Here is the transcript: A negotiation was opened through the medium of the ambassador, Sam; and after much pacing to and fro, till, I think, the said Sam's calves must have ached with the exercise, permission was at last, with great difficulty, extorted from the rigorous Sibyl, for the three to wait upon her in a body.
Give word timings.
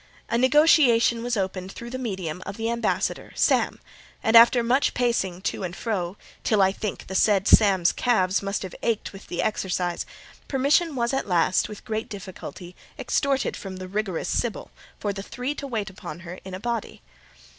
A 0.29 0.37
negotiation 0.39 1.21
was 1.21 1.37
opened 1.37 1.71
through 1.73 1.91
the 1.91 1.99
medium 1.99 2.41
of 2.43 2.57
the 2.57 2.71
ambassador, 2.71 3.31
Sam; 3.35 3.79
and 4.23 4.35
after 4.35 4.63
much 4.63 4.95
pacing 4.95 5.43
to 5.43 5.61
and 5.61 5.75
fro, 5.75 6.17
till, 6.43 6.59
I 6.59 6.71
think, 6.71 7.05
the 7.05 7.13
said 7.13 7.47
Sam's 7.47 7.91
calves 7.91 8.41
must 8.41 8.63
have 8.63 8.73
ached 8.81 9.13
with 9.13 9.27
the 9.27 9.43
exercise, 9.43 10.07
permission 10.47 10.95
was 10.95 11.13
at 11.13 11.27
last, 11.27 11.69
with 11.69 11.85
great 11.85 12.09
difficulty, 12.09 12.75
extorted 12.97 13.55
from 13.55 13.75
the 13.77 13.87
rigorous 13.87 14.27
Sibyl, 14.27 14.71
for 14.99 15.13
the 15.13 15.21
three 15.21 15.53
to 15.53 15.67
wait 15.67 15.91
upon 15.91 16.21
her 16.21 16.39
in 16.43 16.55
a 16.55 16.59
body. 16.59 17.03